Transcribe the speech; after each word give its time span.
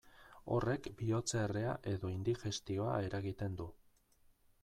Horrek 0.53 0.87
bihotzerrea 1.01 1.75
edo 1.91 2.11
indigestioa 2.15 2.97
eragiten 3.09 3.61
du. 3.63 3.71